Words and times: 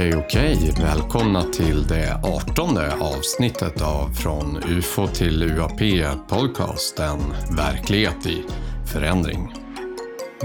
Okej, 0.00 0.16
okej. 0.16 0.74
Välkomna 0.80 1.42
till 1.42 1.86
det 1.86 2.20
artonde 2.22 2.94
avsnittet 3.00 3.82
av 3.82 4.08
Från 4.08 4.56
UFO 4.68 5.06
till 5.06 5.42
UAP 5.42 5.80
podcast, 6.28 7.00
en 7.00 7.18
verklighet 7.56 8.26
i 8.26 8.44
förändring. 8.92 9.54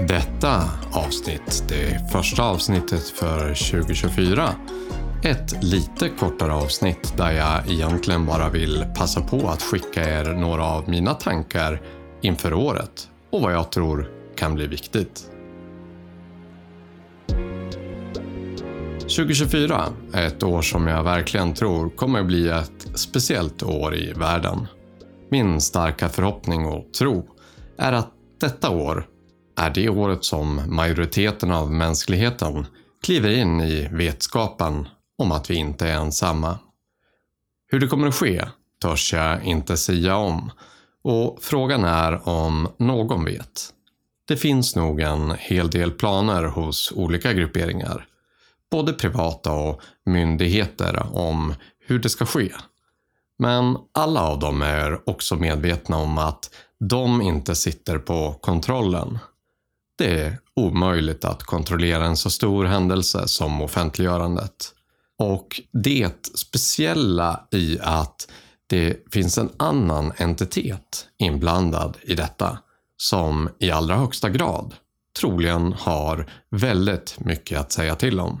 Detta 0.08 0.62
avsnitt, 0.92 1.64
det 1.68 2.12
första 2.12 2.42
avsnittet 2.42 3.08
för 3.08 3.48
2024, 3.48 4.48
ett 5.24 5.64
lite 5.64 6.08
kortare 6.08 6.52
avsnitt 6.52 7.14
där 7.16 7.32
jag 7.32 7.70
egentligen 7.70 8.26
bara 8.26 8.48
vill 8.48 8.84
passa 8.96 9.20
på 9.20 9.48
att 9.48 9.62
skicka 9.62 10.20
er 10.20 10.24
några 10.24 10.64
av 10.64 10.88
mina 10.88 11.14
tankar 11.14 11.82
inför 12.20 12.54
året 12.54 13.08
och 13.30 13.42
vad 13.42 13.52
jag 13.52 13.72
tror 13.72 14.10
kan 14.36 14.54
bli 14.54 14.66
viktigt. 14.66 15.30
2024 19.16 19.92
är 20.12 20.26
ett 20.26 20.42
år 20.42 20.62
som 20.62 20.86
jag 20.86 21.04
verkligen 21.04 21.54
tror 21.54 21.90
kommer 21.90 22.22
bli 22.22 22.48
ett 22.48 22.88
speciellt 22.94 23.62
år 23.62 23.94
i 23.94 24.12
världen. 24.12 24.66
Min 25.30 25.60
starka 25.60 26.08
förhoppning 26.08 26.66
och 26.66 26.92
tro 26.92 27.28
är 27.78 27.92
att 27.92 28.12
detta 28.40 28.70
år 28.70 29.06
är 29.58 29.70
det 29.70 29.88
året 29.88 30.24
som 30.24 30.62
majoriteten 30.66 31.50
av 31.50 31.72
mänskligheten 31.72 32.66
kliver 33.04 33.30
in 33.30 33.60
i 33.60 33.88
vetskapen 33.92 34.88
om 35.18 35.32
att 35.32 35.50
vi 35.50 35.54
inte 35.54 35.88
är 35.88 35.96
ensamma. 35.96 36.58
Hur 37.68 37.80
det 37.80 37.86
kommer 37.86 38.08
att 38.08 38.14
ske 38.14 38.44
törs 38.82 39.12
jag 39.12 39.44
inte 39.44 39.76
säga 39.76 40.16
om 40.16 40.50
och 41.04 41.38
frågan 41.40 41.84
är 41.84 42.28
om 42.28 42.68
någon 42.76 43.24
vet. 43.24 43.70
Det 44.28 44.36
finns 44.36 44.76
nog 44.76 45.00
en 45.00 45.34
hel 45.38 45.70
del 45.70 45.90
planer 45.90 46.44
hos 46.44 46.92
olika 46.96 47.32
grupperingar 47.32 48.06
både 48.76 48.92
privata 48.92 49.52
och 49.52 49.80
myndigheter 50.06 51.06
om 51.12 51.54
hur 51.86 51.98
det 51.98 52.08
ska 52.08 52.26
ske. 52.26 52.52
Men 53.38 53.76
alla 53.94 54.20
av 54.20 54.38
dem 54.38 54.62
är 54.62 55.08
också 55.10 55.36
medvetna 55.36 55.96
om 55.96 56.18
att 56.18 56.50
de 56.80 57.22
inte 57.22 57.54
sitter 57.54 57.98
på 57.98 58.32
kontrollen. 58.32 59.18
Det 59.98 60.20
är 60.20 60.38
omöjligt 60.56 61.24
att 61.24 61.42
kontrollera 61.42 62.04
en 62.04 62.16
så 62.16 62.30
stor 62.30 62.64
händelse 62.64 63.28
som 63.28 63.62
offentliggörandet. 63.62 64.72
Och 65.18 65.60
det 65.72 66.26
speciella 66.36 67.46
i 67.50 67.78
att 67.82 68.28
det 68.66 69.12
finns 69.12 69.38
en 69.38 69.50
annan 69.56 70.12
entitet 70.16 71.08
inblandad 71.18 71.96
i 72.02 72.14
detta 72.14 72.58
som 72.96 73.48
i 73.58 73.70
allra 73.70 73.96
högsta 73.96 74.30
grad 74.30 74.74
troligen 75.20 75.72
har 75.72 76.30
väldigt 76.50 77.16
mycket 77.18 77.60
att 77.60 77.72
säga 77.72 77.94
till 77.94 78.20
om. 78.20 78.40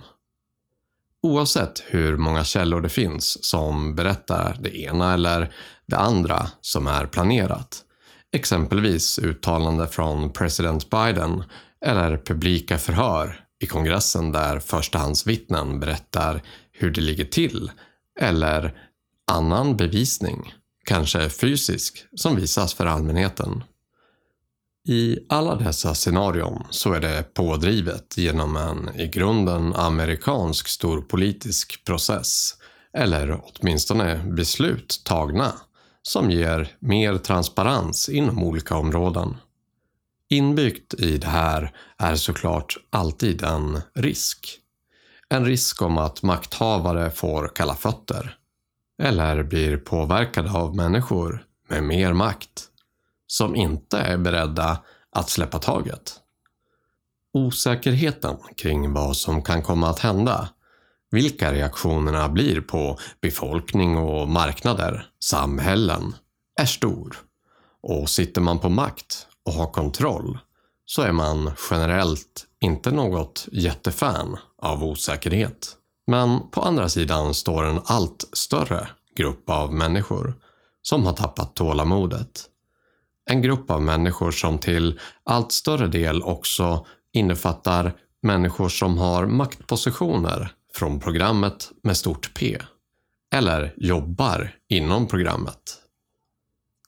Oavsett 1.26 1.82
hur 1.86 2.16
många 2.16 2.44
källor 2.44 2.80
det 2.80 2.88
finns 2.88 3.44
som 3.44 3.94
berättar 3.94 4.56
det 4.60 4.80
ena 4.80 5.14
eller 5.14 5.54
det 5.86 5.96
andra 5.96 6.50
som 6.60 6.86
är 6.86 7.06
planerat. 7.06 7.82
Exempelvis 8.32 9.18
uttalande 9.18 9.88
från 9.88 10.32
president 10.32 10.90
Biden 10.90 11.44
eller 11.86 12.16
publika 12.16 12.78
förhör 12.78 13.40
i 13.62 13.66
kongressen 13.66 14.32
där 14.32 14.58
förstahandsvittnen 14.58 15.80
berättar 15.80 16.42
hur 16.72 16.90
det 16.90 17.00
ligger 17.00 17.24
till 17.24 17.70
eller 18.20 18.78
annan 19.32 19.76
bevisning, 19.76 20.54
kanske 20.84 21.30
fysisk, 21.30 22.04
som 22.16 22.36
visas 22.36 22.74
för 22.74 22.86
allmänheten. 22.86 23.64
I 24.88 25.18
alla 25.28 25.54
dessa 25.54 25.94
scenarion 25.94 26.66
så 26.70 26.92
är 26.92 27.00
det 27.00 27.34
pådrivet 27.34 28.16
genom 28.16 28.56
en 28.56 29.00
i 29.00 29.06
grunden 29.06 29.74
amerikansk 29.74 30.68
storpolitisk 30.68 31.84
process, 31.84 32.54
eller 32.92 33.40
åtminstone 33.42 34.24
beslut 34.36 35.02
tagna, 35.04 35.52
som 36.02 36.30
ger 36.30 36.72
mer 36.78 37.18
transparens 37.18 38.08
inom 38.08 38.44
olika 38.44 38.76
områden. 38.76 39.36
Inbyggt 40.30 40.94
i 40.94 41.18
det 41.18 41.26
här 41.26 41.72
är 41.98 42.16
såklart 42.16 42.76
alltid 42.90 43.42
en 43.42 43.80
risk. 43.94 44.58
En 45.28 45.44
risk 45.44 45.82
om 45.82 45.98
att 45.98 46.22
makthavare 46.22 47.10
får 47.10 47.52
kalla 47.54 47.74
fötter. 47.74 48.36
Eller 49.02 49.42
blir 49.42 49.76
påverkade 49.76 50.50
av 50.50 50.76
människor 50.76 51.44
med 51.68 51.82
mer 51.82 52.12
makt 52.12 52.70
som 53.26 53.56
inte 53.56 53.98
är 53.98 54.18
beredda 54.18 54.78
att 55.12 55.30
släppa 55.30 55.58
taget. 55.58 56.20
Osäkerheten 57.32 58.36
kring 58.56 58.92
vad 58.92 59.16
som 59.16 59.42
kan 59.42 59.62
komma 59.62 59.90
att 59.90 59.98
hända, 59.98 60.48
vilka 61.10 61.52
reaktionerna 61.52 62.28
blir 62.28 62.60
på 62.60 62.98
befolkning 63.20 63.96
och 63.96 64.28
marknader, 64.28 65.06
samhällen, 65.24 66.14
är 66.60 66.66
stor. 66.66 67.16
Och 67.82 68.10
sitter 68.10 68.40
man 68.40 68.58
på 68.58 68.68
makt 68.68 69.26
och 69.44 69.52
har 69.52 69.72
kontroll 69.72 70.38
så 70.86 71.02
är 71.02 71.12
man 71.12 71.52
generellt 71.70 72.46
inte 72.60 72.90
något 72.90 73.48
jättefan 73.52 74.36
av 74.62 74.84
osäkerhet. 74.84 75.76
Men 76.06 76.50
på 76.50 76.60
andra 76.62 76.88
sidan 76.88 77.34
står 77.34 77.64
en 77.64 77.80
allt 77.84 78.28
större 78.32 78.88
grupp 79.16 79.50
av 79.50 79.74
människor 79.74 80.34
som 80.82 81.06
har 81.06 81.12
tappat 81.12 81.56
tålamodet 81.56 82.44
en 83.26 83.42
grupp 83.42 83.70
av 83.70 83.82
människor 83.82 84.30
som 84.30 84.58
till 84.58 85.00
allt 85.24 85.52
större 85.52 85.86
del 85.86 86.22
också 86.22 86.86
innefattar 87.12 87.92
människor 88.22 88.68
som 88.68 88.98
har 88.98 89.26
maktpositioner 89.26 90.52
från 90.74 91.00
programmet 91.00 91.70
med 91.82 91.96
stort 91.96 92.34
P. 92.34 92.58
Eller 93.34 93.74
jobbar 93.76 94.54
inom 94.68 95.06
programmet. 95.06 95.82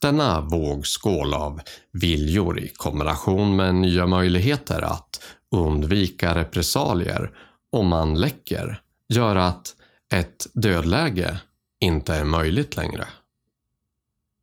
Denna 0.01 0.41
vågskål 0.41 1.33
av 1.33 1.61
viljor 1.91 2.59
i 2.59 2.67
kombination 2.67 3.55
med 3.55 3.75
nya 3.75 4.07
möjligheter 4.07 4.81
att 4.81 5.21
undvika 5.51 6.35
repressalier 6.35 7.31
om 7.71 7.87
man 7.87 8.19
läcker 8.19 8.81
gör 9.09 9.35
att 9.35 9.75
ett 10.13 10.47
dödläge 10.53 11.39
inte 11.79 12.15
är 12.15 12.23
möjligt 12.23 12.75
längre. 12.75 13.07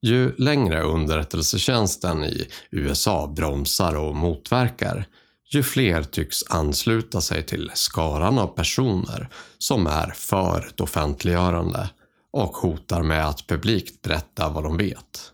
Ju 0.03 0.35
längre 0.37 0.83
underrättelsetjänsten 0.83 2.25
i 2.25 2.49
USA 2.71 3.33
bromsar 3.37 3.97
och 3.97 4.17
motverkar, 4.17 5.07
ju 5.49 5.63
fler 5.63 6.03
tycks 6.03 6.51
ansluta 6.51 7.21
sig 7.21 7.43
till 7.43 7.71
skaran 7.75 8.39
av 8.39 8.47
personer 8.47 9.29
som 9.59 9.87
är 9.87 10.11
för 10.11 10.67
ett 10.67 10.81
offentliggörande 10.81 11.91
och 12.31 12.57
hotar 12.57 13.03
med 13.03 13.29
att 13.29 13.47
publikt 13.47 14.03
berätta 14.03 14.49
vad 14.49 14.65
de 14.65 14.77
vet. 14.77 15.33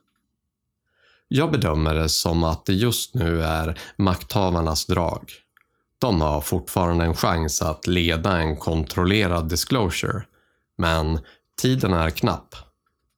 Jag 1.29 1.51
bedömer 1.51 1.95
det 1.95 2.09
som 2.09 2.45
att 2.45 2.67
det 2.67 2.75
just 2.75 3.15
nu 3.15 3.43
är 3.43 3.81
makthavarnas 3.97 4.87
drag. 4.87 5.31
De 5.99 6.21
har 6.21 6.41
fortfarande 6.41 7.05
en 7.05 7.15
chans 7.15 7.63
att 7.63 7.87
leda 7.87 8.39
en 8.39 8.57
kontrollerad 8.57 9.49
disclosure, 9.49 10.23
men 10.79 11.21
tiden 11.61 11.93
är 11.93 12.11
knapp 12.11 12.55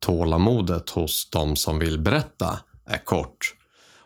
tålamodet 0.05 0.91
hos 0.91 1.31
de 1.31 1.57
som 1.57 1.79
vill 1.79 1.99
berätta 1.99 2.59
är 2.85 2.99
kort. 2.99 3.55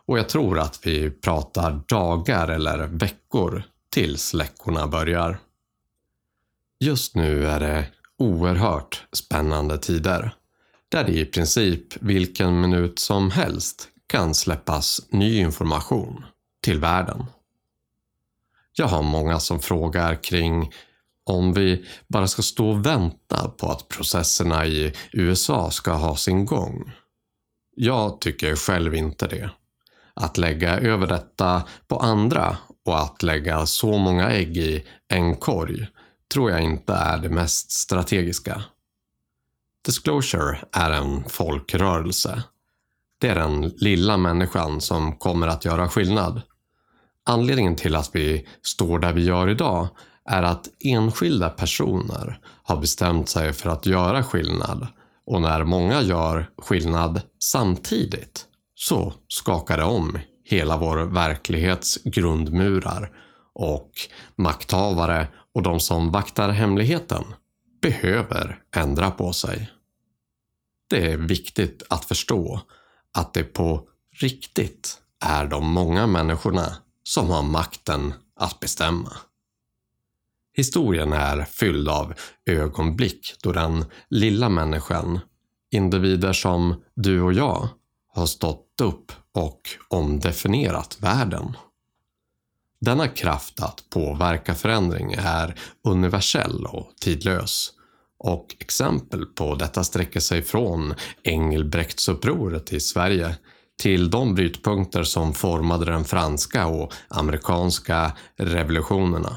Och 0.07 0.19
jag 0.19 0.29
tror 0.29 0.59
att 0.59 0.87
vi 0.87 1.11
pratar 1.11 1.81
dagar 1.89 2.49
eller 2.49 2.87
veckor 2.87 3.63
tills 3.91 4.35
läckorna 4.35 4.87
börjar. 4.87 5.39
Just 6.81 7.15
nu 7.15 7.47
är 7.47 7.61
det 7.61 7.87
oerhört 8.19 9.03
spännande 9.13 9.79
tider. 9.79 10.35
Där 10.89 11.05
det 11.05 11.13
i 11.13 11.25
princip 11.25 11.97
vilken 12.01 12.61
minut 12.61 12.99
som 12.99 13.31
helst 13.31 13.89
kan 14.07 14.35
släppas 14.35 15.01
ny 15.11 15.39
information 15.39 16.25
till 16.63 16.81
världen. 16.81 17.27
Jag 18.73 18.87
har 18.87 19.03
många 19.03 19.41
som 19.41 19.61
frågar 19.61 20.15
kring 20.15 20.73
om 21.29 21.53
vi 21.53 21.87
bara 22.09 22.27
ska 22.27 22.43
stå 22.43 22.71
och 22.71 22.87
vänta 22.87 23.49
på 23.49 23.71
att 23.71 23.89
processerna 23.89 24.67
i 24.67 24.93
USA 25.13 25.71
ska 25.71 25.93
ha 25.93 26.17
sin 26.17 26.45
gång. 26.47 26.93
Jag 27.77 28.21
tycker 28.21 28.57
själv 28.57 28.95
inte 28.95 29.27
det. 29.27 29.51
Att 30.15 30.39
lägga 30.39 30.79
över 30.79 31.07
detta 31.07 31.63
på 31.89 31.97
andra 31.97 32.57
och 32.85 32.99
att 32.99 33.23
lägga 33.23 33.67
så 33.67 33.99
många 33.99 34.31
ägg 34.31 34.57
i 34.57 34.85
en 35.09 35.37
korg 35.37 35.87
tror 36.33 36.51
jag 36.51 36.61
inte 36.61 36.93
är 36.93 37.19
det 37.19 37.29
mest 37.29 37.71
strategiska. 37.71 38.65
Disclosure 39.85 40.59
är 40.73 40.91
en 40.91 41.25
folkrörelse. 41.29 42.43
Det 43.21 43.29
är 43.29 43.35
den 43.35 43.63
lilla 43.77 44.17
människan 44.17 44.81
som 44.81 45.17
kommer 45.17 45.47
att 45.47 45.65
göra 45.65 45.89
skillnad. 45.89 46.43
Anledningen 47.25 47.77
till 47.77 47.97
att 47.97 48.11
vi 48.15 48.49
står 48.63 48.99
där 48.99 49.13
vi 49.13 49.25
gör 49.25 49.49
idag 49.49 49.89
är 50.29 50.43
att 50.43 50.69
enskilda 50.81 51.51
personer 51.51 52.41
har 52.63 52.77
bestämt 52.77 53.29
sig 53.29 53.53
för 53.53 53.71
att 53.71 53.87
göra 53.87 54.23
skillnad 54.23 54.87
och 55.27 55.43
när 55.43 55.65
många 55.65 56.03
gör 56.03 56.51
skillnad 56.59 57.21
samtidigt 57.39 58.47
så 58.75 59.13
skakar 59.29 59.77
det 59.77 59.85
om 59.85 60.19
hela 60.45 60.77
vår 60.77 60.97
verklighets 60.97 61.99
grundmurar 62.05 63.13
och 63.55 63.91
makthavare 64.37 65.29
och 65.55 65.63
de 65.63 65.81
som 65.81 66.11
vaktar 66.11 66.49
hemligheten 66.49 67.25
behöver 67.83 68.63
ändra 68.77 69.11
på 69.11 69.33
sig. 69.33 69.71
Det 70.91 71.13
är 71.13 71.17
viktigt 71.17 71.83
att 71.91 72.05
förstå 72.05 72.61
att 73.19 73.35
det 73.35 73.45
på 73.45 73.89
riktigt 74.21 74.99
är 75.25 75.47
de 75.47 75.67
många 75.67 76.07
människorna 76.07 76.77
som 77.03 77.31
har 77.31 77.43
makten 77.43 78.15
att 78.41 78.61
bestämma. 78.61 79.13
Historien 80.59 81.13
är 81.13 81.45
fylld 81.45 81.89
av 81.89 82.15
ögonblick 82.51 83.35
då 83.43 83.53
den 83.53 83.85
lilla 84.11 84.49
människan, 84.49 85.21
individer 85.71 86.33
som 86.33 86.83
du 86.95 87.21
och 87.21 87.33
jag, 87.33 87.69
har 88.15 88.27
stått 88.27 88.81
upp 88.83 89.13
och 89.35 89.61
omdefinierat 89.89 90.97
världen. 91.01 91.57
Denna 92.81 93.09
kraft 93.09 93.61
att 93.61 93.85
påverka 93.91 94.55
förändring 94.55 95.15
är 95.19 95.55
universell 95.85 96.67
och 96.67 96.93
tidlös. 97.01 97.71
Och 98.19 98.57
exempel 98.59 99.27
på 99.27 99.55
detta 99.55 99.85
sträcker 99.85 100.21
sig 100.21 100.43
från 100.43 100.95
Engelbrektsupproret 101.23 102.73
i 102.73 102.81
Sverige 102.81 103.37
till 103.83 104.11
de 104.11 104.35
brytpunkter 104.35 105.03
som 105.03 105.35
formade 105.35 105.85
den 105.85 106.05
franska 106.05 106.67
och 106.67 106.93
amerikanska 107.09 108.13
revolutionerna. 108.37 109.37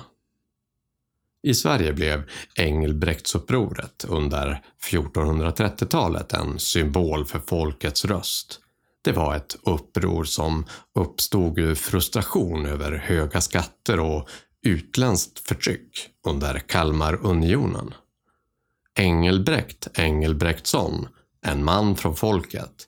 I 1.44 1.54
Sverige 1.54 1.94
blev 1.94 2.24
Engelbrektsupproret 2.56 4.06
under 4.08 4.64
1430-talet 4.92 6.34
en 6.34 6.60
symbol 6.60 7.26
för 7.26 7.40
folkets 7.40 8.06
röst. 8.06 8.60
Det 9.02 9.12
var 9.12 9.36
ett 9.36 9.58
uppror 9.64 10.24
som 10.24 10.66
uppstod 10.96 11.60
ur 11.60 11.76
frustration 11.76 12.66
över 12.66 12.92
höga 12.92 13.42
skatter 13.42 14.00
och 14.00 14.30
utländskt 14.66 15.48
förtryck 15.48 16.10
under 16.28 16.60
Kalmarunionen. 16.60 17.94
Engelbrekt 18.96 19.88
Engelbrektsson, 19.94 21.08
en 21.46 21.64
man 21.64 21.96
från 21.96 22.16
folket, 22.16 22.88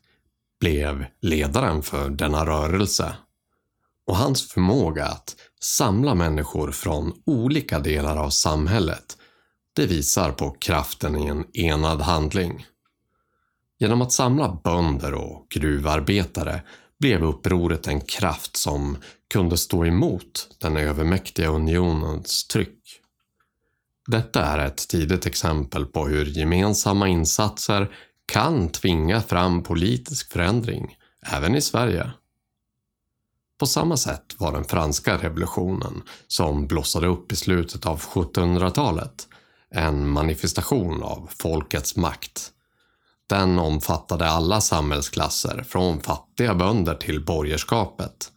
blev 0.59 1.05
ledaren 1.21 1.81
för 1.81 2.09
denna 2.09 2.45
rörelse. 2.45 3.15
Och 4.07 4.17
hans 4.17 4.51
förmåga 4.51 5.05
att 5.05 5.35
samla 5.63 6.15
människor 6.15 6.71
från 6.71 7.13
olika 7.25 7.79
delar 7.79 8.17
av 8.17 8.29
samhället, 8.29 9.17
det 9.75 9.85
visar 9.85 10.31
på 10.31 10.49
kraften 10.49 11.17
i 11.17 11.27
en 11.27 11.45
enad 11.53 12.01
handling. 12.01 12.65
Genom 13.79 14.01
att 14.01 14.11
samla 14.11 14.59
bönder 14.63 15.13
och 15.13 15.47
gruvarbetare 15.49 16.61
blev 16.99 17.23
upproret 17.23 17.87
en 17.87 18.01
kraft 18.01 18.57
som 18.57 18.97
kunde 19.33 19.57
stå 19.57 19.85
emot 19.85 20.49
den 20.59 20.77
övermäktiga 20.77 21.47
unionens 21.47 22.47
tryck. 22.47 22.79
Detta 24.07 24.45
är 24.45 24.65
ett 24.65 24.87
tidigt 24.87 25.25
exempel 25.25 25.85
på 25.85 26.07
hur 26.07 26.25
gemensamma 26.25 27.07
insatser 27.07 27.95
kan 28.25 28.69
tvinga 28.69 29.21
fram 29.21 29.63
politisk 29.63 30.31
förändring, 30.31 30.95
även 31.31 31.55
i 31.55 31.61
Sverige. 31.61 32.11
På 33.59 33.65
samma 33.65 33.97
sätt 33.97 34.35
var 34.37 34.51
den 34.51 34.63
franska 34.63 35.17
revolutionen, 35.17 36.01
som 36.27 36.67
blossade 36.67 37.07
upp 37.07 37.31
i 37.31 37.35
slutet 37.35 37.85
av 37.85 38.01
1700-talet, 38.01 39.27
en 39.71 40.09
manifestation 40.09 41.03
av 41.03 41.29
folkets 41.39 41.95
makt. 41.95 42.51
Den 43.29 43.59
omfattade 43.59 44.29
alla 44.29 44.61
samhällsklasser, 44.61 45.63
från 45.67 46.01
fattiga 46.01 46.55
bönder 46.55 46.95
till 46.95 47.25
borgerskapet. 47.25 48.31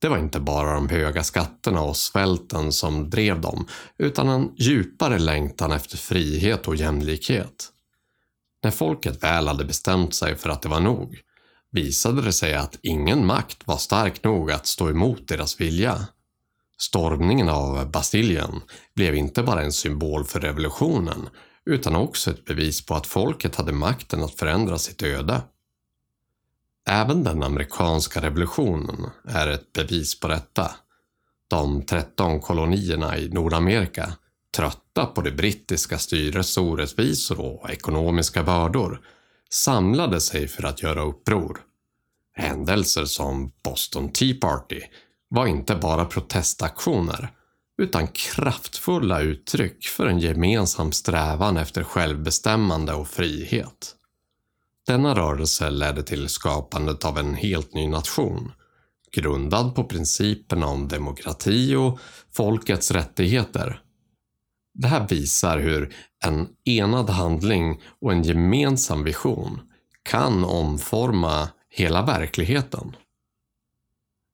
Det 0.00 0.08
var 0.08 0.18
inte 0.18 0.40
bara 0.40 0.74
de 0.74 0.88
höga 0.88 1.24
skatterna 1.24 1.82
och 1.82 1.96
svälten 1.96 2.72
som 2.72 3.10
drev 3.10 3.40
dem, 3.40 3.66
utan 3.98 4.28
en 4.28 4.50
djupare 4.56 5.18
längtan 5.18 5.72
efter 5.72 5.96
frihet 5.96 6.68
och 6.68 6.76
jämlikhet. 6.76 7.72
När 8.62 8.70
folket 8.70 9.22
väl 9.22 9.48
hade 9.48 9.64
bestämt 9.64 10.14
sig 10.14 10.36
för 10.36 10.50
att 10.50 10.62
det 10.62 10.68
var 10.68 10.80
nog 10.80 11.20
visade 11.70 12.22
det 12.22 12.32
sig 12.32 12.54
att 12.54 12.78
ingen 12.82 13.26
makt 13.26 13.66
var 13.66 13.76
stark 13.76 14.24
nog 14.24 14.50
att 14.50 14.66
stå 14.66 14.90
emot 14.90 15.28
deras 15.28 15.60
vilja. 15.60 16.06
Stormningen 16.78 17.48
av 17.48 17.90
Bastiljen 17.90 18.60
blev 18.94 19.14
inte 19.14 19.42
bara 19.42 19.62
en 19.62 19.72
symbol 19.72 20.24
för 20.24 20.40
revolutionen 20.40 21.28
utan 21.66 21.96
också 21.96 22.30
ett 22.30 22.44
bevis 22.44 22.86
på 22.86 22.94
att 22.94 23.06
folket 23.06 23.56
hade 23.56 23.72
makten 23.72 24.24
att 24.24 24.34
förändra 24.34 24.78
sitt 24.78 25.02
öde. 25.02 25.42
Även 26.88 27.24
den 27.24 27.42
amerikanska 27.42 28.22
revolutionen 28.22 29.06
är 29.24 29.48
ett 29.48 29.72
bevis 29.72 30.20
på 30.20 30.28
detta. 30.28 30.70
De 31.48 31.82
13 31.82 32.40
kolonierna 32.40 33.18
i 33.18 33.28
Nordamerika, 33.28 34.12
trötta 34.56 35.06
på 35.06 35.20
det 35.20 35.30
brittiska 35.30 35.98
styrets 35.98 36.58
orättvisor 36.58 37.40
och 37.40 37.70
ekonomiska 37.70 38.42
bördor, 38.42 39.00
samlade 39.52 40.20
sig 40.20 40.48
för 40.48 40.62
att 40.62 40.82
göra 40.82 41.02
uppror. 41.02 41.60
Händelser 42.32 43.04
som 43.04 43.52
Boston 43.64 44.12
Tea 44.12 44.36
Party 44.40 44.80
var 45.28 45.46
inte 45.46 45.74
bara 45.74 46.04
protestaktioner 46.04 47.32
utan 47.82 48.06
kraftfulla 48.06 49.20
uttryck 49.20 49.86
för 49.86 50.06
en 50.06 50.18
gemensam 50.18 50.92
strävan 50.92 51.56
efter 51.56 51.84
självbestämmande 51.84 52.92
och 52.94 53.08
frihet. 53.08 53.94
Denna 54.86 55.14
rörelse 55.14 55.70
ledde 55.70 56.02
till 56.02 56.28
skapandet 56.28 57.04
av 57.04 57.18
en 57.18 57.34
helt 57.34 57.74
ny 57.74 57.88
nation, 57.88 58.52
grundad 59.12 59.74
på 59.74 59.84
principerna 59.84 60.66
om 60.66 60.88
demokrati 60.88 61.74
och 61.74 61.98
folkets 62.32 62.90
rättigheter. 62.90 63.82
Det 64.78 64.88
här 64.88 65.08
visar 65.08 65.58
hur 65.58 65.94
en 66.24 66.48
enad 66.64 67.10
handling 67.10 67.80
och 68.00 68.12
en 68.12 68.22
gemensam 68.22 69.04
vision 69.04 69.60
kan 70.02 70.44
omforma 70.44 71.48
hela 71.70 72.02
verkligheten. 72.02 72.96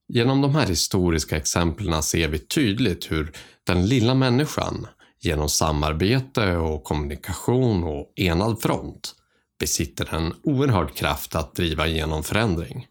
Genom 0.08 0.40
de 0.40 0.54
här 0.54 0.66
historiska 0.66 1.36
exemplen 1.36 2.02
ser 2.02 2.28
vi 2.28 2.38
tydligt 2.38 3.12
hur 3.12 3.32
den 3.66 3.86
lilla 3.86 4.14
människan 4.14 4.86
genom 5.20 5.48
samarbete 5.48 6.56
och 6.56 6.84
kommunikation 6.84 7.84
och 7.84 8.12
enad 8.16 8.62
front 8.62 9.14
besitter 9.60 10.14
en 10.14 10.34
oerhörd 10.42 10.94
kraft 10.94 11.34
att 11.34 11.54
driva 11.54 11.86
igenom 11.86 12.22
förändring. 12.22 12.86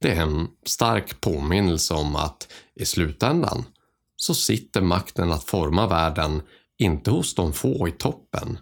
Det 0.00 0.10
är 0.10 0.22
en 0.22 0.48
stark 0.66 1.20
påminnelse 1.20 1.94
om 1.94 2.16
att 2.16 2.48
i 2.74 2.84
slutändan 2.84 3.64
så 4.16 4.34
sitter 4.34 4.80
makten 4.80 5.32
att 5.32 5.44
forma 5.44 5.86
världen 5.86 6.42
inte 6.78 7.10
hos 7.10 7.34
de 7.34 7.52
få 7.52 7.88
i 7.88 7.92
toppen 7.92 8.58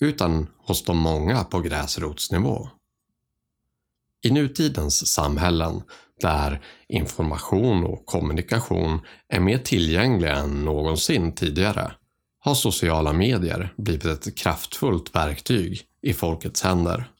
utan 0.00 0.46
hos 0.58 0.84
de 0.84 0.98
många 0.98 1.44
på 1.44 1.60
gräsrotsnivå. 1.60 2.68
I 4.22 4.30
nutidens 4.30 5.12
samhällen 5.12 5.82
där 6.20 6.64
information 6.88 7.84
och 7.84 8.06
kommunikation 8.06 9.00
är 9.28 9.40
mer 9.40 9.58
tillgängliga 9.58 10.36
än 10.36 10.64
någonsin 10.64 11.34
tidigare 11.34 11.92
har 12.44 12.54
sociala 12.54 13.12
medier 13.12 13.74
blivit 13.76 14.04
ett 14.04 14.38
kraftfullt 14.38 15.14
verktyg 15.14 15.82
i 16.02 16.12
folkets 16.12 16.62
händer. 16.62 17.10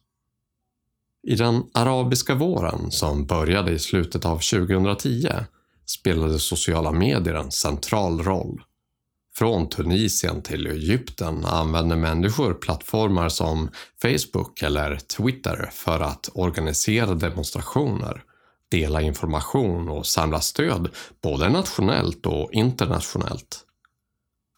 I 1.23 1.35
den 1.35 1.63
arabiska 1.75 2.35
våren 2.35 2.91
som 2.91 3.27
började 3.27 3.73
i 3.73 3.79
slutet 3.79 4.25
av 4.25 4.39
2010 4.39 5.29
spelade 5.87 6.39
sociala 6.39 6.93
medier 6.93 7.35
en 7.35 7.51
central 7.51 8.23
roll. 8.23 8.63
Från 9.43 9.69
Tunisien 9.69 10.43
till 10.43 10.67
Egypten 10.67 11.45
använder 11.45 11.97
människor 11.97 12.55
plattformar 12.55 13.29
som 13.29 13.71
Facebook 14.03 14.63
eller 14.63 14.97
Twitter 14.97 15.71
för 15.73 16.01
att 16.01 16.29
organisera 16.35 17.15
demonstrationer, 17.15 18.23
dela 18.71 19.03
information 19.03 19.89
och 19.89 20.07
samla 20.07 20.41
stöd 20.41 20.89
både 21.23 21.49
nationellt 21.49 22.27
och 22.27 22.53
internationellt. 22.53 23.61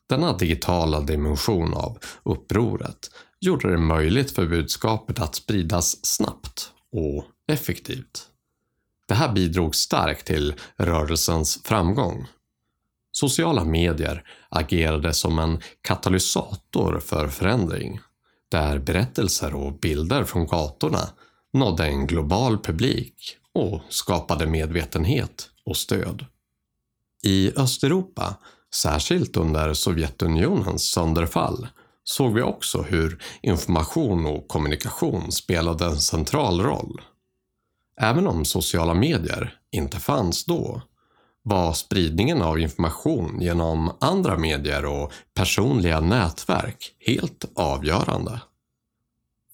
Denna 0.09 0.37
digitala 0.37 1.01
dimension 1.01 1.75
av 1.75 1.99
upproret 2.23 3.11
gjorde 3.41 3.71
det 3.71 3.79
möjligt 3.79 4.31
för 4.31 4.47
budskapet 4.47 5.21
att 5.21 5.35
spridas 5.35 6.07
snabbt 6.07 6.71
och 6.93 7.25
effektivt. 7.53 8.27
Det 9.09 9.15
här 9.15 9.33
bidrog 9.33 9.75
starkt 9.75 10.27
till 10.27 10.55
rörelsens 10.77 11.63
framgång. 11.65 12.27
Sociala 13.17 13.65
medier 13.65 14.25
agerade 14.49 15.15
som 15.15 15.39
en 15.39 15.61
katalysator 15.83 17.01
för 17.01 17.29
förändring, 17.29 18.01
där 18.49 18.79
berättelser 18.79 19.55
och 19.55 19.73
bilder 19.73 20.25
från 20.25 20.47
gatorna 20.47 21.09
nådde 21.53 21.87
en 21.87 22.07
global 22.07 22.59
publik 22.59 23.37
och 23.53 23.83
skapade 23.89 24.47
medvetenhet 24.47 25.49
och 25.67 25.77
stöd. 25.77 26.27
I 27.23 27.53
Östeuropa, 27.57 28.35
särskilt 28.75 29.37
under 29.37 29.75
Sovjetunionens 29.75 30.91
sönderfall, 30.91 31.69
såg 32.05 32.35
vi 32.35 32.43
också 32.43 32.83
hur 32.83 33.23
information 33.43 34.27
och 34.27 34.49
kommunikation 34.49 35.33
spelade 35.33 35.85
en 35.85 36.01
central 36.01 36.61
roll. 36.61 37.01
Även 38.01 38.27
om 38.27 38.45
sociala 38.45 38.95
medier 38.95 39.59
inte 39.73 40.01
fanns 40.01 40.45
då 40.45 40.83
var 41.47 41.73
spridningen 41.73 42.43
av 42.43 42.61
information 42.61 43.41
genom 43.41 43.97
andra 44.01 44.39
medier 44.39 44.85
och 44.85 45.13
personliga 45.35 46.01
nätverk 46.01 46.95
helt 46.99 47.45
avgörande. 47.55 48.41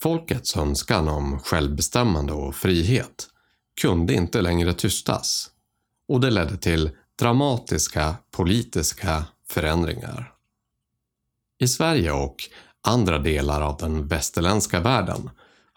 Folkets 0.00 0.56
önskan 0.56 1.08
om 1.08 1.38
självbestämmande 1.38 2.32
och 2.32 2.54
frihet 2.54 3.28
kunde 3.80 4.14
inte 4.14 4.40
längre 4.40 4.72
tystas 4.72 5.50
och 6.08 6.20
det 6.20 6.30
ledde 6.30 6.56
till 6.56 6.90
dramatiska 7.18 8.14
politiska 8.30 9.24
förändringar. 9.48 10.32
I 11.58 11.68
Sverige 11.68 12.12
och 12.12 12.36
andra 12.82 13.18
delar 13.18 13.60
av 13.60 13.76
den 13.76 14.06
västerländska 14.06 14.80
världen 14.80 15.30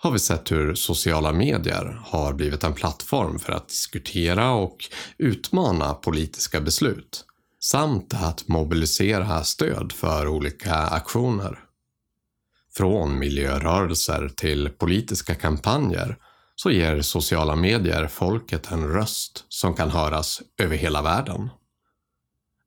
har 0.04 0.12
vi 0.12 0.20
sett 0.20 0.52
hur 0.52 0.76
sociala 0.76 1.34
medier 1.34 2.00
har 2.06 2.34
blivit 2.34 2.64
en 2.64 2.74
plattform 2.74 3.40
för 3.40 3.54
att 3.54 3.68
diskutera 3.68 4.52
och 4.52 4.78
utmana 5.18 5.94
politiska 5.94 6.62
beslut 6.62 7.26
samt 7.60 8.14
att 8.14 8.48
mobilisera 8.48 9.44
stöd 9.44 9.92
för 9.92 10.28
olika 10.28 10.76
aktioner. 10.76 11.60
Från 12.74 13.20
miljörörelser 13.20 14.30
till 14.30 14.70
politiska 14.70 15.36
kampanjer 15.36 16.18
så 16.56 16.72
ger 16.72 17.02
sociala 17.02 17.56
medier 17.56 18.08
folket 18.08 18.72
en 18.72 18.88
röst 18.88 19.46
som 19.50 19.74
kan 19.74 19.90
höras 19.90 20.42
över 20.58 20.76
hela 20.76 21.02
världen. 21.02 21.50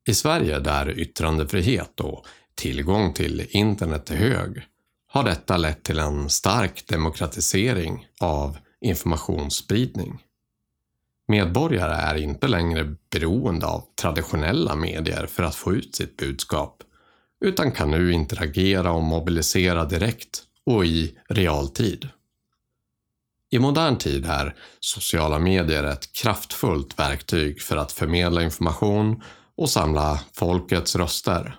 I 0.07 0.15
Sverige 0.15 0.59
där 0.59 0.99
yttrandefrihet 0.99 2.01
och 2.01 2.27
tillgång 2.55 3.13
till 3.13 3.47
internet 3.51 4.11
är 4.11 4.17
hög 4.17 4.63
har 5.09 5.25
detta 5.25 5.57
lett 5.57 5.83
till 5.83 5.99
en 5.99 6.31
stark 6.31 6.87
demokratisering 6.87 8.07
av 8.21 8.59
informationsspridning. 8.81 10.23
Medborgare 11.29 11.95
är 11.95 12.15
inte 12.15 12.49
längre 12.49 12.97
beroende 13.11 13.67
av 13.67 13.85
traditionella 14.01 14.75
medier 14.75 15.27
för 15.27 15.43
att 15.43 15.55
få 15.55 15.73
ut 15.73 15.97
sitt 15.97 16.17
budskap 16.17 16.83
utan 17.41 17.73
kan 17.73 17.91
nu 17.91 18.13
interagera 18.13 18.93
och 18.93 19.03
mobilisera 19.03 19.85
direkt 19.85 20.43
och 20.67 20.87
i 20.87 21.19
realtid. 21.29 22.09
I 23.51 23.59
modern 23.59 23.99
tid 23.99 24.27
är 24.27 24.55
sociala 24.81 25.39
medier 25.39 25.85
ett 25.85 26.13
kraftfullt 26.13 26.99
verktyg 26.99 27.63
för 27.63 27.77
att 27.77 27.93
förmedla 27.93 28.43
information 28.43 29.23
och 29.57 29.71
samla 29.71 30.21
folkets 30.33 30.97
röster. 30.97 31.59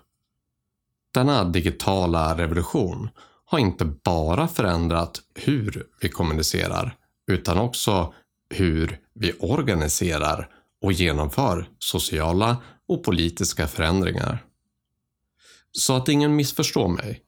Denna 1.14 1.44
digitala 1.44 2.38
revolution 2.38 3.10
har 3.50 3.60
inte 3.60 3.86
bara 3.86 4.48
förändrat 4.48 5.22
hur 5.36 5.88
vi 6.02 6.10
kommunicerar 6.10 6.96
utan 7.28 7.58
också 7.58 8.14
hur 8.50 9.00
vi 9.14 9.34
organiserar 9.40 10.50
och 10.82 10.94
genomför 10.94 11.70
sociala 11.80 12.58
och 12.88 13.04
politiska 13.04 13.68
förändringar. 13.68 14.44
Så 15.72 15.96
att 15.96 16.10
ingen 16.10 16.36
missförstår 16.36 16.88
mig. 16.88 17.22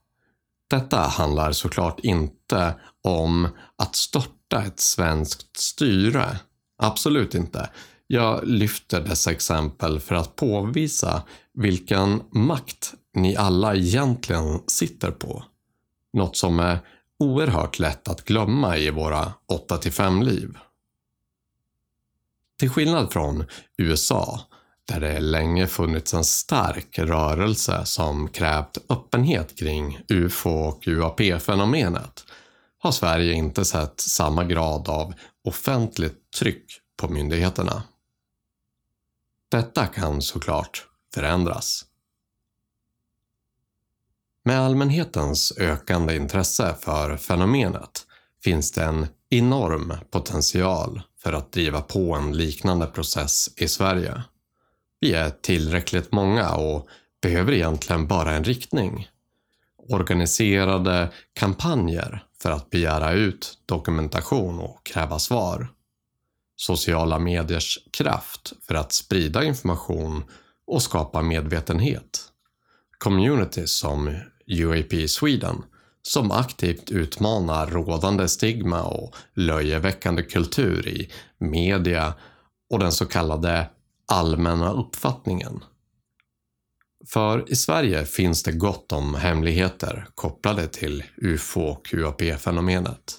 Detta 0.70 0.98
handlar 0.98 1.52
såklart 1.52 2.00
inte 2.00 2.76
om 3.04 3.48
att 3.76 3.96
störta 3.96 4.64
ett 4.64 4.80
svenskt 4.80 5.58
styre. 5.58 6.40
Absolut 6.78 7.36
inte. 7.36 7.70
Jag 8.08 8.48
lyfter 8.48 9.02
dessa 9.02 9.32
exempel 9.32 10.00
för 10.00 10.16
att 10.16 10.36
påvisa 10.36 11.24
vilken 11.54 12.22
makt 12.32 12.94
ni 13.14 13.36
alla 13.36 13.76
egentligen 13.76 14.60
sitter 14.68 15.12
på. 15.12 15.44
Något 16.14 16.38
som 16.38 16.60
är 16.60 16.80
oerhört 17.20 17.80
lätt 17.80 18.08
att 18.08 18.26
glömma 18.26 18.78
i 18.78 18.90
våra 18.90 19.34
8-5 19.70 20.24
liv. 20.24 20.58
Till 22.60 22.70
skillnad 22.70 23.12
från 23.12 23.46
USA, 23.78 24.40
där 24.86 25.00
det 25.00 25.20
länge 25.20 25.68
funnits 25.68 26.14
en 26.14 26.24
stark 26.24 27.00
rörelse 27.00 27.86
som 27.86 28.28
krävt 28.28 28.78
öppenhet 28.90 29.60
kring 29.60 30.00
UFO 30.08 30.50
och 30.50 30.88
UAP-fenomenet, 30.88 32.26
har 32.78 32.92
Sverige 32.92 33.34
inte 33.34 33.66
sett 33.66 34.00
samma 34.00 34.44
grad 34.44 34.90
av 34.90 35.14
offentligt 35.44 36.32
tryck 36.40 36.66
på 36.98 37.08
myndigheterna. 37.08 37.84
Detta 39.50 39.86
kan 39.86 40.22
såklart 40.22 40.88
förändras. 41.14 41.86
Med 44.44 44.60
allmänhetens 44.60 45.54
ökande 45.58 46.16
intresse 46.16 46.76
för 46.82 47.18
fenomenet 47.18 48.06
finns 48.44 48.72
det 48.72 48.84
en 48.84 49.08
enorm 49.30 49.94
potential 50.12 51.02
för 51.24 51.34
att 51.34 51.52
driva 51.52 51.82
på 51.82 52.16
en 52.16 52.38
liknande 52.38 52.86
process 52.86 53.50
i 53.58 53.68
Sverige. 53.68 54.24
Vi 55.00 55.14
är 55.14 55.30
tillräckligt 55.30 56.12
många 56.12 56.56
och 56.56 56.88
behöver 57.22 57.54
egentligen 57.54 58.08
bara 58.08 58.32
en 58.32 58.44
riktning. 58.44 59.08
Organiserade 59.90 61.12
kampanjer 61.34 62.24
för 62.42 62.52
att 62.52 62.70
begära 62.70 63.12
ut 63.12 63.58
dokumentation 63.66 64.60
och 64.60 64.86
kräva 64.86 65.20
svar. 65.20 65.68
Sociala 66.56 67.20
mediers 67.20 67.80
kraft 67.92 68.54
för 68.68 68.76
att 68.76 68.92
sprida 68.92 69.44
information 69.44 70.24
och 70.68 70.82
skapa 70.82 71.22
medvetenhet. 71.22 72.29
Communities 73.04 73.72
som 73.72 74.16
UAP 74.48 75.10
Sweden 75.10 75.64
som 76.02 76.32
aktivt 76.32 76.92
utmanar 76.92 77.68
rådande 77.68 78.28
stigma 78.28 78.84
och 78.84 79.16
löjeväckande 79.34 80.24
kultur 80.24 80.88
i 80.88 81.12
media 81.38 82.14
och 82.70 82.80
den 82.80 82.92
så 82.92 83.06
kallade 83.06 83.70
allmänna 84.08 84.72
uppfattningen. 84.74 85.64
För 87.08 87.52
i 87.52 87.56
Sverige 87.56 88.06
finns 88.06 88.44
det 88.44 88.52
gott 88.52 88.92
om 88.92 89.16
hemligheter 89.16 90.08
kopplade 90.16 90.68
till 90.68 91.04
UFO 91.18 91.62
och 91.62 91.94
UAP-fenomenet. 91.94 93.16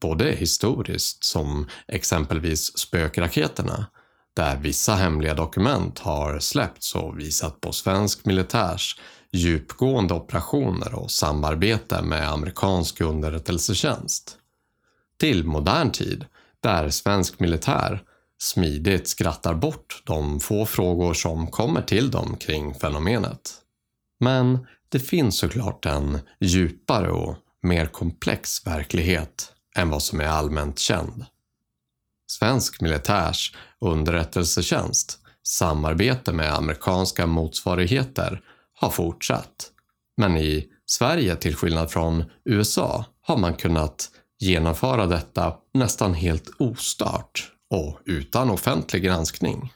Både 0.00 0.32
historiskt, 0.32 1.24
som 1.24 1.66
exempelvis 1.88 2.78
spökraketerna, 2.78 3.86
där 4.34 4.56
vissa 4.56 4.94
hemliga 4.94 5.34
dokument 5.34 5.98
har 5.98 6.38
släppts 6.38 6.94
och 6.94 7.18
visat 7.18 7.60
på 7.60 7.72
svensk 7.72 8.24
militärs 8.24 9.00
djupgående 9.32 10.14
operationer 10.14 10.94
och 10.94 11.10
samarbete 11.10 12.02
med 12.02 12.30
amerikansk 12.30 13.00
underrättelsetjänst. 13.00 14.36
Till 15.20 15.44
modern 15.44 15.90
tid, 15.90 16.24
där 16.60 16.90
svensk 16.90 17.40
militär 17.40 18.02
smidigt 18.38 19.08
skrattar 19.08 19.54
bort 19.54 20.02
de 20.06 20.40
få 20.40 20.66
frågor 20.66 21.14
som 21.14 21.46
kommer 21.46 21.82
till 21.82 22.10
dem 22.10 22.36
kring 22.36 22.74
fenomenet. 22.74 23.54
Men 24.20 24.66
det 24.88 24.98
finns 24.98 25.38
såklart 25.38 25.86
en 25.86 26.18
djupare 26.40 27.10
och 27.10 27.36
mer 27.62 27.86
komplex 27.86 28.66
verklighet 28.66 29.52
än 29.76 29.90
vad 29.90 30.02
som 30.02 30.20
är 30.20 30.26
allmänt 30.26 30.78
känd. 30.78 31.24
Svensk 32.30 32.80
militärs 32.80 33.54
underrättelsetjänst 33.80 35.18
samarbete 35.46 36.32
med 36.32 36.54
amerikanska 36.54 37.26
motsvarigheter 37.26 38.40
har 38.74 38.90
fortsatt. 38.90 39.70
Men 40.16 40.36
i 40.36 40.66
Sverige, 40.86 41.36
till 41.36 41.56
skillnad 41.56 41.90
från 41.90 42.24
USA, 42.44 43.04
har 43.22 43.36
man 43.36 43.54
kunnat 43.54 44.10
genomföra 44.38 45.06
detta 45.06 45.54
nästan 45.74 46.14
helt 46.14 46.50
ostört 46.58 47.52
och 47.70 48.00
utan 48.04 48.50
offentlig 48.50 49.02
granskning. 49.02 49.72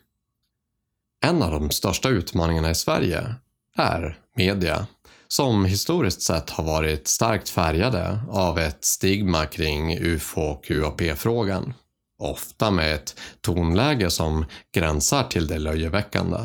En 1.25 1.42
av 1.42 1.50
de 1.50 1.70
största 1.70 2.08
utmaningarna 2.08 2.70
i 2.70 2.75
Sverige 2.75 3.34
är 3.76 4.18
media, 4.37 4.87
som 5.28 5.64
historiskt 5.64 6.23
sett 6.23 6.50
har 6.50 6.64
varit 6.64 7.08
starkt 7.08 7.49
färgade 7.49 8.20
av 8.28 8.58
ett 8.58 8.84
stigma 8.84 9.46
kring 9.46 9.99
UFO 9.99 10.40
och 10.40 10.70
UAP-frågan. 10.70 11.75
Ofta 12.18 12.71
med 12.71 12.94
ett 12.94 13.21
tonläge 13.40 14.11
som 14.11 14.44
gränsar 14.73 15.25
till 15.25 15.47
det 15.47 15.59
löjeväckande. 15.59 16.38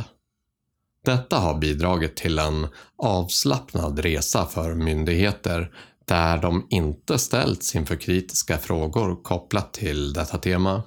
Detta 1.05 1.37
har 1.37 1.57
bidragit 1.57 2.15
till 2.15 2.39
en 2.39 2.67
avslappnad 2.97 3.99
resa 3.99 4.45
för 4.45 4.73
myndigheter 4.73 5.71
där 6.05 6.37
de 6.37 6.67
inte 6.69 7.19
ställts 7.19 7.75
inför 7.75 7.95
kritiska 7.95 8.57
frågor 8.57 9.23
kopplat 9.23 9.73
till 9.73 10.13
detta 10.13 10.37
tema. 10.37 10.83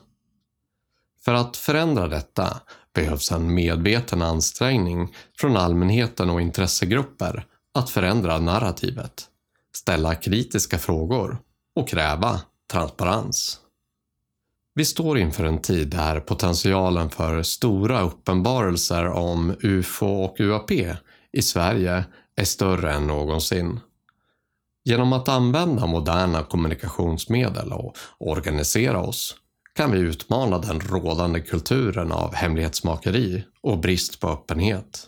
För 1.25 1.35
att 1.35 1.57
förändra 1.57 2.09
detta 2.09 2.61
behövs 2.95 3.33
en 3.33 3.55
medveten 3.55 4.23
ansträngning 4.23 5.15
från 5.39 5.57
allmänheten 5.57 6.31
och 6.31 6.41
intressegrupper 6.41 7.47
att 7.75 7.91
förändra 7.91 8.39
narrativet, 8.39 9.29
ställa 9.77 10.15
kritiska 10.15 10.79
frågor 10.79 11.39
och 11.77 11.89
kräva 11.89 12.41
transparens. 12.73 13.62
Vi 14.75 14.85
står 14.85 15.19
inför 15.19 15.45
en 15.45 15.59
tid 15.59 15.88
där 15.88 16.21
potentialen 16.21 17.11
för 17.11 17.43
stora 17.43 18.02
uppenbarelser 18.02 19.07
om 19.07 19.57
UFO 19.61 20.07
och 20.07 20.41
UAP 20.41 20.71
i 21.33 21.43
Sverige 21.43 22.05
är 22.37 22.45
större 22.45 22.93
än 22.93 23.07
någonsin. 23.07 23.81
Genom 24.85 25.12
att 25.12 25.29
använda 25.29 25.87
moderna 25.87 26.43
kommunikationsmedel 26.43 27.73
och 27.73 27.97
organisera 28.19 29.00
oss 29.00 29.37
kan 29.75 29.91
vi 29.91 29.99
utmana 29.99 30.59
den 30.59 30.81
rådande 30.81 31.41
kulturen 31.41 32.12
av 32.12 32.35
hemlighetsmakeri 32.35 33.45
och 33.61 33.79
brist 33.79 34.21
på 34.21 34.29
öppenhet. 34.29 35.07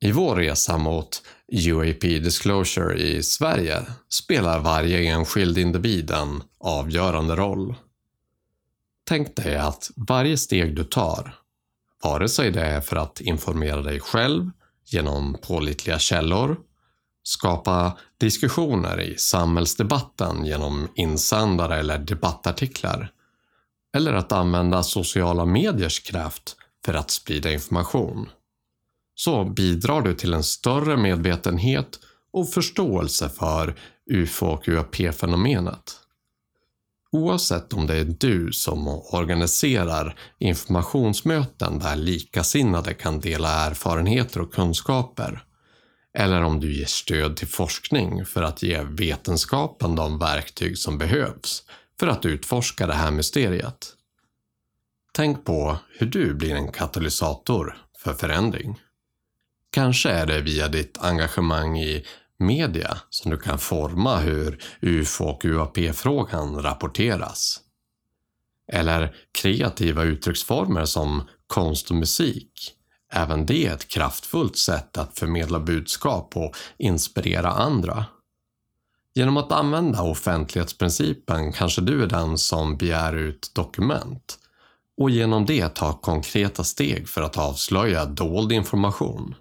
I 0.00 0.12
vår 0.12 0.36
resa 0.36 0.78
mot 0.78 1.22
UAP 1.52 2.00
Disclosure 2.00 2.98
i 2.98 3.22
Sverige 3.22 3.82
spelar 4.08 4.60
varje 4.60 5.12
enskild 5.12 5.58
individ 5.58 6.10
en 6.10 6.42
avgörande 6.60 7.36
roll. 7.36 7.74
Tänk 9.08 9.36
dig 9.36 9.56
att 9.56 9.90
varje 9.96 10.36
steg 10.36 10.76
du 10.76 10.84
tar, 10.84 11.34
vare 12.02 12.28
sig 12.28 12.50
det 12.50 12.60
är 12.60 12.80
för 12.80 12.96
att 12.96 13.20
informera 13.20 13.82
dig 13.82 14.00
själv 14.00 14.50
genom 14.84 15.36
pålitliga 15.42 15.98
källor, 15.98 16.56
skapa 17.22 17.98
diskussioner 18.20 19.00
i 19.00 19.18
samhällsdebatten 19.18 20.44
genom 20.46 20.88
insändare 20.94 21.76
eller 21.76 21.98
debattartiklar, 21.98 23.12
eller 23.96 24.12
att 24.12 24.32
använda 24.32 24.82
sociala 24.82 25.44
mediers 25.44 26.00
kraft 26.00 26.56
för 26.84 26.94
att 26.94 27.10
sprida 27.10 27.52
information 27.52 28.28
så 29.14 29.44
bidrar 29.44 30.00
du 30.00 30.14
till 30.14 30.34
en 30.34 30.44
större 30.44 30.96
medvetenhet 30.96 31.98
och 32.32 32.50
förståelse 32.50 33.28
för 33.28 33.76
UFO 34.10 34.46
och 34.46 34.68
UAP-fenomenet. 34.68 36.05
Oavsett 37.12 37.72
om 37.72 37.86
det 37.86 37.96
är 37.96 38.04
du 38.04 38.52
som 38.52 38.88
organiserar 38.88 40.18
informationsmöten 40.38 41.78
där 41.78 41.96
likasinnade 41.96 42.94
kan 42.94 43.20
dela 43.20 43.66
erfarenheter 43.66 44.40
och 44.40 44.54
kunskaper, 44.54 45.44
eller 46.18 46.42
om 46.42 46.60
du 46.60 46.74
ger 46.78 46.86
stöd 46.86 47.36
till 47.36 47.48
forskning 47.48 48.26
för 48.26 48.42
att 48.42 48.62
ge 48.62 48.82
vetenskapen 48.82 49.94
de 49.94 50.18
verktyg 50.18 50.78
som 50.78 50.98
behövs 50.98 51.62
för 52.00 52.06
att 52.06 52.26
utforska 52.26 52.86
det 52.86 52.94
här 52.94 53.10
mysteriet. 53.10 53.92
Tänk 55.12 55.44
på 55.44 55.78
hur 55.98 56.06
du 56.06 56.34
blir 56.34 56.54
en 56.54 56.72
katalysator 56.72 57.76
för 57.98 58.14
förändring. 58.14 58.80
Kanske 59.72 60.10
är 60.10 60.26
det 60.26 60.40
via 60.40 60.68
ditt 60.68 60.98
engagemang 60.98 61.78
i 61.78 62.04
media 62.38 62.98
som 63.10 63.30
du 63.30 63.38
kan 63.38 63.58
forma 63.58 64.16
hur 64.16 64.62
UFO 64.80 65.24
och 65.24 65.44
UAP-frågan 65.44 66.62
rapporteras. 66.62 67.60
Eller 68.72 69.14
kreativa 69.42 70.02
uttrycksformer 70.02 70.84
som 70.84 71.22
konst 71.46 71.90
och 71.90 71.96
musik. 71.96 72.72
Även 73.12 73.46
det 73.46 73.66
är 73.66 73.74
ett 73.74 73.88
kraftfullt 73.88 74.58
sätt 74.58 74.98
att 74.98 75.18
förmedla 75.18 75.60
budskap 75.60 76.36
och 76.36 76.56
inspirera 76.78 77.50
andra. 77.50 78.04
Genom 79.14 79.36
att 79.36 79.52
använda 79.52 80.02
offentlighetsprincipen 80.02 81.52
kanske 81.52 81.80
du 81.80 82.02
är 82.02 82.06
den 82.06 82.38
som 82.38 82.76
begär 82.76 83.12
ut 83.12 83.50
dokument 83.54 84.38
och 84.96 85.10
genom 85.10 85.46
det 85.46 85.68
ta 85.68 85.92
konkreta 85.92 86.64
steg 86.64 87.08
för 87.08 87.22
att 87.22 87.38
avslöja 87.38 88.04
dold 88.04 88.52
information. 88.52 89.34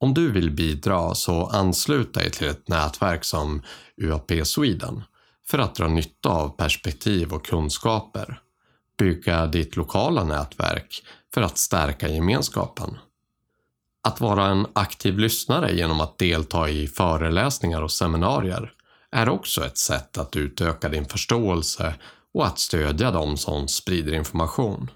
Om 0.00 0.14
du 0.14 0.32
vill 0.32 0.50
bidra 0.50 1.14
så 1.14 1.46
anslut 1.46 2.14
dig 2.14 2.30
till 2.30 2.46
ett 2.46 2.68
nätverk 2.68 3.24
som 3.24 3.62
UAP 3.96 4.32
Sweden 4.44 5.02
för 5.46 5.58
att 5.58 5.74
dra 5.74 5.88
nytta 5.88 6.28
av 6.28 6.48
perspektiv 6.56 7.32
och 7.32 7.46
kunskaper. 7.46 8.40
Bygga 8.98 9.46
ditt 9.46 9.76
lokala 9.76 10.24
nätverk 10.24 11.02
för 11.34 11.42
att 11.42 11.58
stärka 11.58 12.08
gemenskapen. 12.08 12.98
Att 14.08 14.20
vara 14.20 14.46
en 14.46 14.66
aktiv 14.72 15.18
lyssnare 15.18 15.72
genom 15.72 16.00
att 16.00 16.18
delta 16.18 16.68
i 16.68 16.86
föreläsningar 16.86 17.82
och 17.82 17.90
seminarier 17.90 18.72
är 19.10 19.28
också 19.28 19.64
ett 19.64 19.78
sätt 19.78 20.18
att 20.18 20.36
utöka 20.36 20.88
din 20.88 21.04
förståelse 21.04 21.94
och 22.34 22.46
att 22.46 22.58
stödja 22.58 23.10
dem 23.10 23.36
som 23.36 23.68
sprider 23.68 24.12
information. 24.12 24.90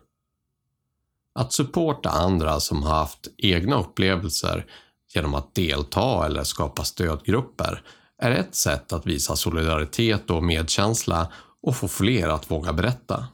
Att 1.34 1.52
supporta 1.52 2.10
andra 2.10 2.60
som 2.60 2.82
har 2.82 2.94
haft 2.94 3.28
egna 3.36 3.80
upplevelser 3.80 4.66
genom 5.14 5.34
att 5.34 5.54
delta 5.54 6.26
eller 6.26 6.44
skapa 6.44 6.84
stödgrupper 6.84 7.82
är 8.22 8.30
ett 8.30 8.54
sätt 8.54 8.92
att 8.92 9.06
visa 9.06 9.36
solidaritet 9.36 10.30
och 10.30 10.42
medkänsla 10.42 11.32
och 11.62 11.76
få 11.76 11.88
fler 11.88 12.28
att 12.28 12.50
våga 12.50 12.72
berätta. 12.72 13.26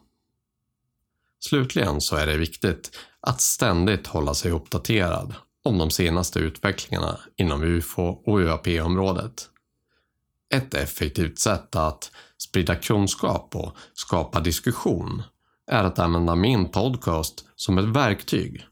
Slutligen 1.40 2.00
så 2.00 2.16
är 2.16 2.26
det 2.26 2.36
viktigt 2.36 2.98
att 3.20 3.40
ständigt 3.40 4.06
hålla 4.06 4.34
sig 4.34 4.50
uppdaterad 4.50 5.34
om 5.64 5.78
de 5.78 5.90
senaste 5.90 6.38
utvecklingarna 6.38 7.18
inom 7.36 7.62
UFO 7.62 8.02
och 8.02 8.38
UAP-området. 8.38 9.48
Ett 10.54 10.74
effektivt 10.74 11.38
sätt 11.38 11.76
att 11.76 12.10
sprida 12.38 12.74
kunskap 12.74 13.56
och 13.56 13.76
skapa 13.94 14.40
diskussion 14.40 15.22
är 15.66 15.84
att 15.84 15.98
använda 15.98 16.34
min 16.34 16.68
podcast 16.68 17.44
som 17.56 17.78
ett 17.78 17.96
verktyg. 17.96 18.66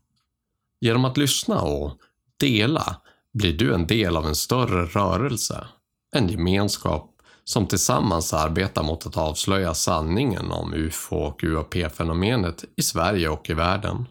Genom 0.80 1.04
att 1.04 1.16
lyssna 1.16 1.60
och 1.60 1.98
dela 2.42 2.96
blir 3.33 3.52
du 3.52 3.74
en 3.74 3.87
del 3.87 4.16
av 4.16 4.26
en 4.26 4.35
större 4.35 4.87
rörelse. 4.87 5.66
En 6.14 6.28
gemenskap 6.28 7.09
som 7.44 7.66
tillsammans 7.66 8.33
arbetar 8.33 8.83
mot 8.83 9.07
att 9.07 9.16
avslöja 9.16 9.74
sanningen 9.74 10.50
om 10.50 10.74
UFO 10.74 11.16
och 11.16 11.44
UAP-fenomenet 11.44 12.64
i 12.76 12.83
Sverige 12.83 13.28
och 13.28 13.50
i 13.50 13.55
världen. 13.55 14.07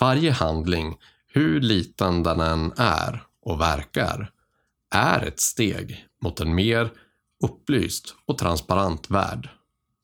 Varje 0.00 0.30
handling, 0.30 0.96
hur 1.32 1.60
liten 1.60 2.22
den 2.22 2.40
än 2.40 2.72
är 2.76 3.22
och 3.42 3.60
verkar, 3.60 4.30
är 4.90 5.26
ett 5.26 5.40
steg 5.40 6.06
mot 6.22 6.40
en 6.40 6.54
mer 6.54 6.90
upplyst 7.44 8.14
och 8.26 8.38
transparent 8.38 9.10
värld. 9.10 9.48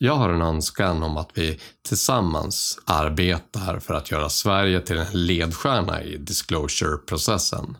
Jag 0.04 0.16
har 0.16 0.30
en 0.30 0.42
önskan 0.42 1.02
om 1.02 1.16
att 1.16 1.30
vi 1.34 1.60
tillsammans 1.88 2.78
arbetar 2.84 3.78
för 3.78 3.94
att 3.94 4.10
göra 4.10 4.28
Sverige 4.28 4.80
till 4.80 4.98
en 4.98 5.26
ledstjärna 5.26 6.02
i 6.02 6.16
disclosure-processen. 6.16 7.76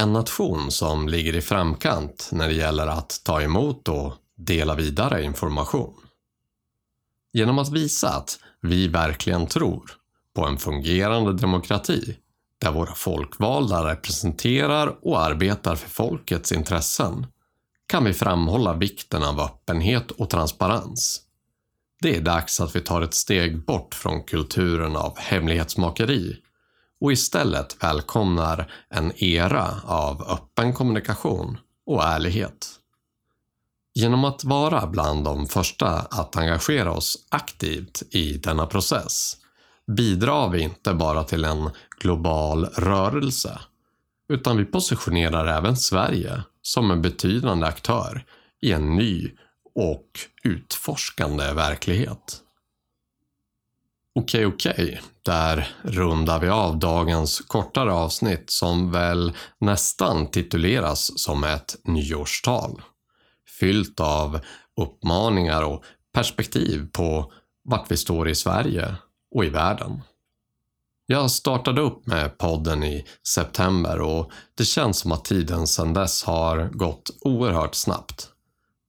En 0.00 0.12
nation 0.12 0.70
som 0.70 1.08
ligger 1.08 1.36
i 1.36 1.40
framkant 1.40 2.28
när 2.32 2.48
det 2.48 2.54
gäller 2.54 2.86
att 2.86 3.20
ta 3.24 3.42
emot 3.42 3.88
och 3.88 4.14
dela 4.36 4.74
vidare 4.74 5.22
information. 5.22 5.94
Genom 7.32 7.58
att 7.58 7.72
visa 7.72 8.08
att 8.08 8.38
vi 8.60 8.88
verkligen 8.88 9.46
tror 9.46 9.90
på 10.34 10.46
en 10.46 10.58
fungerande 10.58 11.32
demokrati 11.32 12.16
där 12.60 12.72
våra 12.72 12.94
folkvalda 12.94 13.90
representerar 13.90 14.96
och 15.02 15.20
arbetar 15.20 15.74
för 15.74 15.90
folkets 15.90 16.52
intressen 16.52 17.26
kan 17.86 18.04
vi 18.04 18.12
framhålla 18.12 18.74
vikten 18.74 19.22
av 19.22 19.40
öppenhet 19.40 20.10
och 20.10 20.30
transparens. 20.30 21.22
Det 22.00 22.16
är 22.16 22.20
dags 22.20 22.60
att 22.60 22.76
vi 22.76 22.80
tar 22.80 23.02
ett 23.02 23.14
steg 23.14 23.64
bort 23.64 23.94
från 23.94 24.22
kulturen 24.22 24.96
av 24.96 25.18
hemlighetsmakeri 25.18 26.36
och 27.00 27.12
istället 27.12 27.82
välkomnar 27.82 28.72
en 28.88 29.12
era 29.24 29.74
av 29.84 30.22
öppen 30.22 30.72
kommunikation 30.72 31.58
och 31.86 32.04
ärlighet. 32.04 32.68
Genom 33.94 34.24
att 34.24 34.44
vara 34.44 34.86
bland 34.86 35.24
de 35.24 35.46
första 35.46 35.88
att 35.88 36.36
engagera 36.36 36.92
oss 36.92 37.26
aktivt 37.28 38.02
i 38.10 38.32
denna 38.32 38.66
process 38.66 39.36
bidrar 39.96 40.50
vi 40.50 40.60
inte 40.60 40.94
bara 40.94 41.24
till 41.24 41.44
en 41.44 41.70
global 42.00 42.64
rörelse 42.64 43.60
utan 44.28 44.56
vi 44.56 44.64
positionerar 44.64 45.46
även 45.46 45.76
Sverige 45.76 46.42
som 46.62 46.90
en 46.90 47.02
betydande 47.02 47.66
aktör 47.66 48.24
i 48.60 48.72
en 48.72 48.96
ny 48.96 49.30
och 49.76 50.20
utforskande 50.44 51.52
verklighet. 51.52 52.42
Okej, 54.14 54.46
okej. 54.46 55.00
Där 55.22 55.68
rundar 55.82 56.40
vi 56.40 56.48
av 56.48 56.78
dagens 56.78 57.40
kortare 57.40 57.92
avsnitt 57.92 58.50
som 58.50 58.90
väl 58.90 59.32
nästan 59.58 60.30
tituleras 60.30 61.18
som 61.18 61.44
ett 61.44 61.76
nyårstal. 61.84 62.82
Fyllt 63.60 64.00
av 64.00 64.40
uppmaningar 64.80 65.62
och 65.62 65.84
perspektiv 66.12 66.88
på 66.92 67.32
vart 67.64 67.90
vi 67.90 67.96
står 67.96 68.28
i 68.28 68.34
Sverige 68.34 68.94
och 69.34 69.44
i 69.44 69.48
världen. 69.48 70.02
Jag 71.06 71.30
startade 71.30 71.80
upp 71.80 72.06
med 72.06 72.38
podden 72.38 72.84
i 72.84 73.04
september 73.28 74.00
och 74.00 74.32
det 74.54 74.64
känns 74.64 74.98
som 74.98 75.12
att 75.12 75.24
tiden 75.24 75.66
sedan 75.66 75.94
dess 75.94 76.24
har 76.24 76.70
gått 76.72 77.10
oerhört 77.20 77.74
snabbt. 77.74 78.32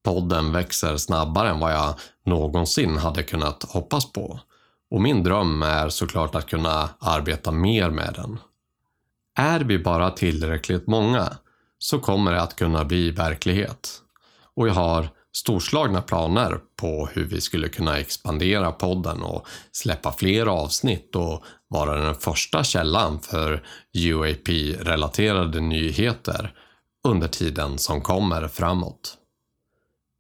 Podden 0.08 0.52
växer 0.52 0.98
snabbare 0.98 1.50
än 1.50 1.60
vad 1.60 1.74
jag 1.74 1.94
någonsin 2.26 2.98
hade 2.98 3.24
kunnat 3.24 3.64
hoppas 3.64 4.12
på. 4.12 4.40
Och 4.92 5.02
min 5.02 5.24
dröm 5.24 5.64
är 5.64 5.90
såklart 5.90 6.36
att 6.36 6.50
kunna 6.50 6.90
arbeta 7.00 7.52
mer 7.52 7.90
med 7.90 8.14
den. 8.16 8.40
Är 9.38 9.60
vi 9.60 9.80
bara 9.80 10.12
tillräckligt 10.12 10.88
många 10.88 11.38
så 11.80 12.00
kommer 12.00 12.32
det 12.32 12.42
att 12.42 12.56
kunna 12.56 12.86
bli 12.86 13.12
verklighet. 13.12 14.02
Och 14.56 14.68
jag 14.68 14.74
har 14.74 15.10
storslagna 15.34 16.02
planer 16.02 16.60
på 16.82 17.10
hur 17.14 17.26
vi 17.26 17.42
skulle 17.42 17.70
kunna 17.70 17.98
expandera 17.98 18.72
podden 18.72 19.24
och 19.24 19.48
släppa 19.72 20.12
fler 20.12 20.46
avsnitt 20.46 21.16
och 21.16 21.44
vara 21.68 22.02
den 22.02 22.16
första 22.16 22.64
källan 22.64 23.20
för 23.20 23.64
UAP-relaterade 23.94 25.60
nyheter 25.60 26.54
under 27.08 27.28
tiden 27.28 27.78
som 27.78 28.02
kommer 28.02 28.48
framåt. 28.48 29.17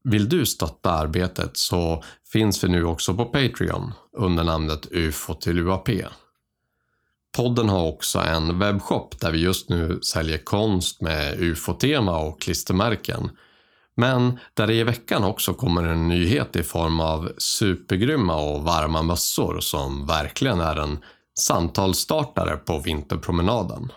Vill 0.09 0.29
du 0.29 0.45
stötta 0.45 0.91
arbetet 0.91 1.57
så 1.57 2.03
finns 2.31 2.63
vi 2.63 2.67
nu 2.67 2.83
också 2.83 3.13
på 3.13 3.25
Patreon 3.25 3.93
under 4.17 4.43
namnet 4.43 4.87
UFO 4.91 5.33
till 5.33 5.59
UAP. 5.59 5.89
Podden 7.37 7.69
har 7.69 7.87
också 7.87 8.19
en 8.19 8.59
webbshop 8.59 9.19
där 9.19 9.31
vi 9.31 9.39
just 9.39 9.69
nu 9.69 9.99
säljer 10.01 10.37
konst 10.37 11.01
med 11.01 11.39
UFO-tema 11.39 12.17
och 12.17 12.41
klistermärken. 12.41 13.29
Men 13.95 14.39
där 14.53 14.67
det 14.67 14.73
i 14.73 14.83
veckan 14.83 15.23
också 15.23 15.53
kommer 15.53 15.83
en 15.83 16.07
nyhet 16.07 16.55
i 16.55 16.63
form 16.63 16.99
av 16.99 17.31
supergrymma 17.37 18.35
och 18.35 18.63
varma 18.63 19.01
mössor 19.01 19.59
som 19.59 20.05
verkligen 20.05 20.59
är 20.59 20.75
en 20.75 20.99
samtalsstartare 21.39 22.57
på 22.57 22.79
vinterpromenaden. 22.79 23.91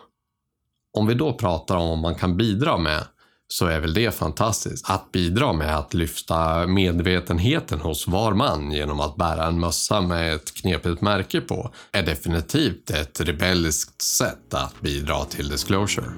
Om 0.99 1.07
vi 1.07 1.15
då 1.15 1.33
pratar 1.33 1.77
om 1.77 1.89
vad 1.89 1.99
man 1.99 2.15
kan 2.15 2.37
bidra 2.37 2.79
med 2.79 3.05
så 3.53 3.67
är 3.67 3.81
väl 3.81 3.95
det 3.95 4.15
fantastiskt. 4.15 4.91
Att 4.91 5.13
bidra 5.13 5.53
med 5.53 5.77
att 5.77 5.95
lyfta 5.95 6.67
medvetenheten 6.67 7.81
hos 7.81 8.09
var 8.09 8.35
man 8.35 8.73
genom 8.73 9.01
att 9.01 9.17
bära 9.17 9.47
en 9.47 9.61
mössa 9.61 10.01
med 10.01 10.35
ett 10.35 10.55
knepigt 10.55 11.01
märke 11.01 11.41
på 11.41 11.71
är 11.93 12.03
definitivt 12.03 12.91
ett 12.91 13.21
rebelliskt 13.21 14.03
sätt 14.03 14.55
att 14.55 14.81
bidra 14.81 15.25
till 15.25 15.49
disclosure. 15.49 16.11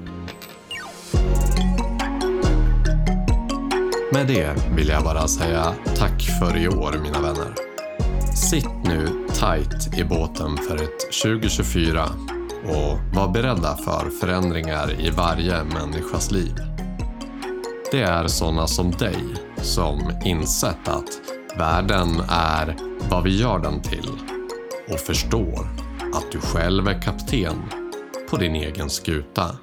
Med 4.12 4.26
det 4.26 4.54
vill 4.76 4.88
jag 4.88 5.04
bara 5.04 5.28
säga 5.28 5.74
tack 5.96 6.22
för 6.40 6.56
i 6.56 6.68
år 6.68 7.00
mina 7.02 7.20
vänner. 7.20 7.54
Sitt 8.50 8.84
nu 8.84 9.26
tight 9.28 9.98
i 9.98 10.04
båten 10.04 10.56
för 10.56 10.74
ett 10.74 11.12
2024 11.22 12.04
och 12.64 12.98
var 13.14 13.32
beredda 13.32 13.76
för 13.76 14.10
förändringar 14.20 15.00
i 15.00 15.10
varje 15.10 15.64
människas 15.64 16.30
liv. 16.30 16.71
Det 17.92 18.02
är 18.02 18.28
sådana 18.28 18.66
som 18.66 18.90
dig 18.90 19.24
som 19.56 20.12
insett 20.24 20.88
att 20.88 21.20
världen 21.58 22.08
är 22.28 22.76
vad 23.10 23.22
vi 23.22 23.40
gör 23.40 23.58
den 23.58 23.82
till 23.82 24.10
och 24.88 24.98
förstår 24.98 25.68
att 26.14 26.32
du 26.32 26.40
själv 26.40 26.88
är 26.88 27.02
kapten 27.02 27.62
på 28.30 28.36
din 28.36 28.54
egen 28.54 28.90
skuta. 28.90 29.56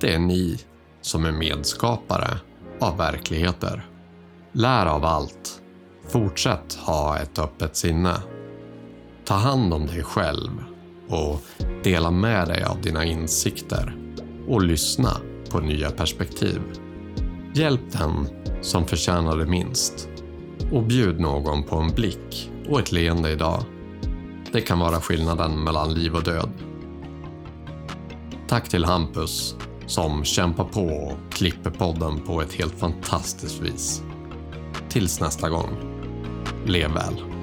Det 0.00 0.14
är 0.14 0.18
ni 0.18 0.58
som 1.00 1.24
är 1.24 1.32
medskapare 1.32 2.38
av 2.80 2.96
verkligheter. 2.96 3.86
Lär 4.52 4.86
av 4.86 5.04
allt. 5.04 5.62
Fortsätt 6.08 6.74
ha 6.74 7.18
ett 7.18 7.38
öppet 7.38 7.76
sinne. 7.76 8.14
Ta 9.24 9.34
hand 9.34 9.74
om 9.74 9.86
dig 9.86 10.02
själv 10.02 10.50
och 11.08 11.40
dela 11.84 12.10
med 12.10 12.48
dig 12.48 12.64
av 12.64 12.80
dina 12.80 13.04
insikter 13.04 13.96
och 14.48 14.62
lyssna 14.62 15.10
på 15.50 15.60
nya 15.60 15.90
perspektiv. 15.90 16.60
Hjälp 17.56 17.92
den 17.92 18.26
som 18.62 18.86
förtjänar 18.86 19.36
det 19.36 19.46
minst 19.46 20.08
och 20.72 20.82
bjud 20.82 21.20
någon 21.20 21.62
på 21.62 21.76
en 21.76 21.94
blick 21.94 22.50
och 22.68 22.80
ett 22.80 22.92
leende 22.92 23.30
idag. 23.30 23.64
Det 24.52 24.60
kan 24.60 24.78
vara 24.78 25.00
skillnaden 25.00 25.64
mellan 25.64 25.94
liv 25.94 26.14
och 26.14 26.22
död. 26.22 26.50
Tack 28.48 28.68
till 28.68 28.84
Hampus 28.84 29.56
som 29.86 30.24
kämpar 30.24 30.64
på 30.64 30.84
och 30.84 31.32
klipper 31.32 31.70
podden 31.70 32.20
på 32.20 32.42
ett 32.42 32.52
helt 32.52 32.78
fantastiskt 32.78 33.62
vis. 33.62 34.02
Tills 34.88 35.20
nästa 35.20 35.48
gång, 35.48 35.70
lev 36.66 36.90
väl. 36.90 37.33